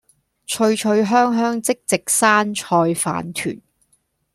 [0.47, 3.61] 脆脆香香即席山菜飯糰